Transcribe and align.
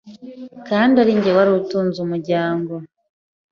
kandi 0.67 0.93
arinjye 1.03 1.29
wari 1.37 1.51
utunze 1.59 1.97
umuryango 2.05 2.73